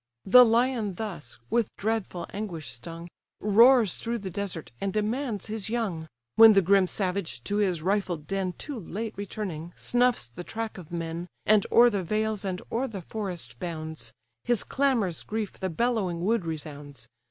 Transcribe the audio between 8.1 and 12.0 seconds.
den Too late returning, snuffs the track of men, And o'er